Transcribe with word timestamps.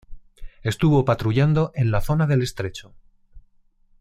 Estuvo 0.63 1.05
patrullando 1.05 1.71
en 1.75 1.91
la 1.91 2.01
zona 2.01 2.25
del 2.25 2.41
estrecho. 2.41 2.95